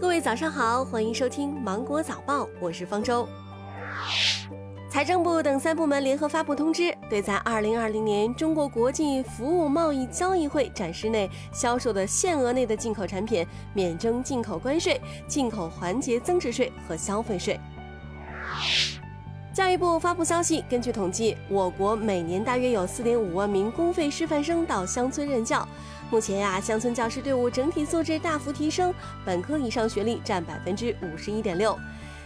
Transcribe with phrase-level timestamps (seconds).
[0.00, 3.28] 各位早上好，欢迎收听芒果早报，我是方舟。
[4.88, 17.60] 财政部等三部门联合发布通知，对在二零二零年中国国际服务贸易交易会展示内销售的限额内的进口产品免征进口关税、进口环节增值税和消费税。
[19.60, 25.68] 教育部发布消息，根据统计，我国每年大约有四点五万名公费师范生到乡村任教。
[26.10, 28.92] 目前呀，乡村教师队伍整体素质大幅提升，
[29.22, 31.78] 本科以上学历占百分之五十一点六。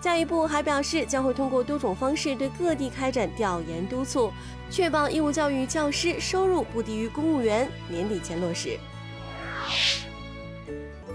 [0.00, 4.32] 教育部还表示，将会通过多种方式对各地开展调研督促，
[4.70, 8.78] 确保义务教育教师收入不低于公务员，年底前落实。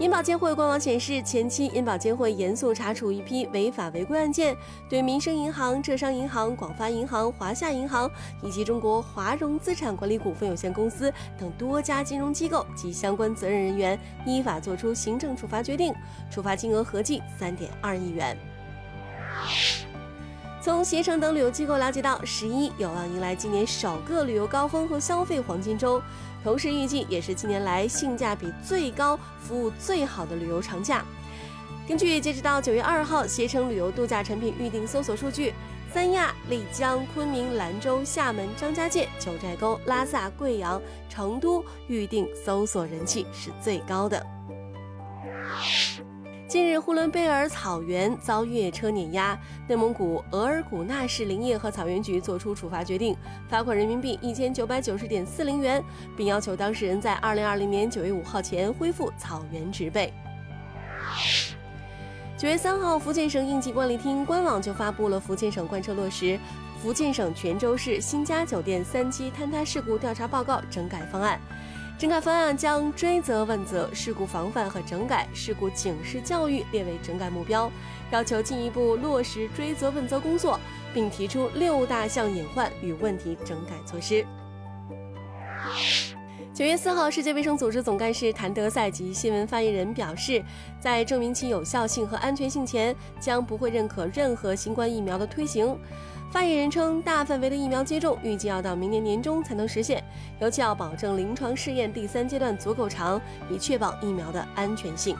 [0.02, 4.58] 银保监会官网显示，前期银保监会严肃查处一批违法违规案件，
[4.90, 8.10] 对民生银行、浙商银行、广发银行、华夏银行
[8.41, 15.94] 以及中国华融资产管理股份有限公司等多家金融机构及相关责任人员依法作出行政处罚决定，
[16.32, 18.35] 处罚金额合计三点二亿元。
[20.62, 25.99] 从携程等旅游机构了解到，十一有望迎来今年首个旅游高峰和消费黄金周，
[26.43, 31.04] 同时预计也是近年来性价比最高、服务最好的旅游长假。
[31.87, 35.51] 根据截止到九月二号携程旅游度假产品预订搜索数据，
[35.91, 44.23] 三亚、丽江、昆明、兰州、厦门、张家界、九寨沟、拉萨、贵阳、成都预订搜索人气是最高的。
[46.52, 53.16] 近日，呼伦贝尔草原遭越野车碾压，内蒙古额尔古纳市林业和草原局作出处罚决定，
[53.48, 55.82] 罚款人民币一千九百九十点四零元，
[56.18, 60.12] 并要求当事人在二零二零年九月五号前恢复草原植被。
[62.38, 66.38] 九月三号，福建省应急管理厅官网就发布了福建省贯彻落实
[66.81, 71.40] 福建省泉州市新家酒店三期坍塌事故调查报告整改方案。
[72.02, 77.72] 整改方案将追责问责、事故防范和整改、事故警示教育列为整改目标，
[78.09, 80.59] 要求进一步落实追责问责工作，
[80.96, 84.25] 并提出六大项隐患与问题整改措施。
[86.53, 90.44] 九月四号，世界卫生组织总干事谭德赛及新闻发言人表示，
[90.81, 95.79] 在证明其有效性和安全性前，将不会认可任何新冠疫苗的推行。
[96.29, 100.03] 发言人称，大范围的疫苗接种预计要到明年年中才能实现，
[100.41, 103.19] 尤其要保证临床试验第三阶段足够长，
[103.50, 105.16] 以确保疫苗的安全性。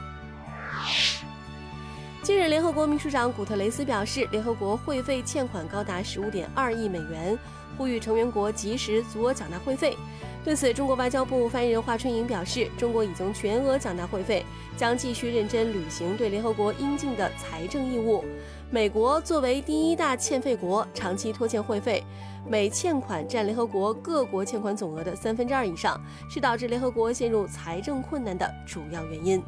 [2.22, 7.36] 近日，联合国秘书长古特雷斯表示，联合国会费欠款高达十五点二亿美元，
[7.76, 9.98] 呼吁成员国及时足额缴纳会费。
[10.44, 14.46] 对此，中国外交部发言人华春莹表示，中国已经全额缴纳会费，
[14.76, 18.24] 将继续认真履行对联合国应尽的财政义务。
[18.70, 22.04] 美国作为第一大欠费国，长期拖欠会费，
[22.48, 26.00] 每欠款占联合国各国欠款总额的三分之二以上，
[26.30, 29.42] 是导致联合国陷入财政困难的主要原因。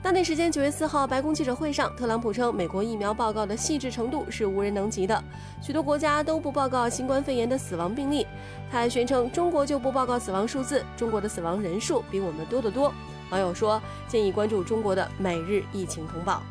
[0.00, 5.22] 当地时间九月四号，白宫记者会上，特朗普称，美国疫苗报告的细致程度是无人能及的，
[5.60, 8.24] 许多国家都不报告新冠肺炎的死亡病例。
[8.70, 12.94] 他还宣称，中国就不报告死亡数字，中国的死亡人数比我们多得多。
[13.30, 16.42] 网友说，建议关注中国的每日疫情通报。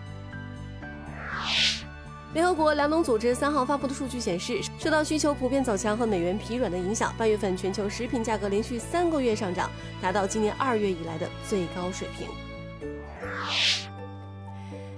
[2.34, 9.72] 联合国粮农组织三号发布的数据显示，受到需求普遍走强和美元疲软的影响，八月份全球食品价格连续三个月上涨，
[10.02, 12.28] 达到今年二月以来的最高水平。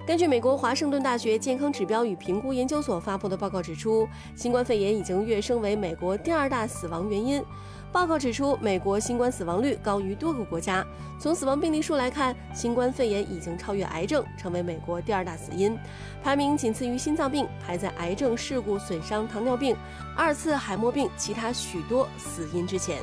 [0.09, 7.45] 根据美国华盛顿大学健康指标与评估研究所发布的报告指出，新冠肺炎已经跃升为美国第二大死亡原因。
[7.91, 10.83] 报告指出，美国新冠死亡率高于多个国家。
[11.19, 15.77] 从死亡病例数来看，新冠肺炎已经超越癌症，成为美国第二大死因，
[16.23, 19.77] 排名仅次于心脏病，排在癌症、事故、损伤、糖尿病、
[20.17, 22.97] 二次海默病其他许多死因之前。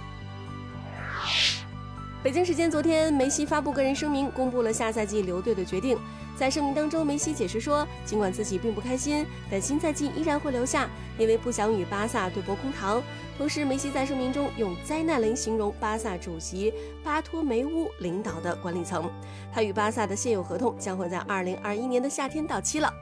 [2.20, 5.96] 北京时间昨天，梅西发布个人声明，公布了下赛季留队的决定。
[6.36, 10.88] 在声明当中，梅西解释说，尽管自己并不开心，但新赛季依然会留下，
[11.18, 13.02] 因为不想与巴萨对簿公堂。
[13.38, 19.10] 同时，梅西在声明中用“灾难”来形容巴萨主席巴托梅乌领导的管理层。
[19.52, 22.92] 他与巴萨的现有合同将会在二零二一年的夏天到期了。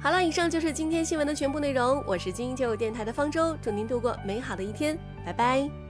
[0.00, 2.02] 好了，以上就是今天新闻的全部内容。
[2.06, 4.96] 我是金九电台的方舟，祝您度过美好的一天，
[5.26, 5.89] 拜拜。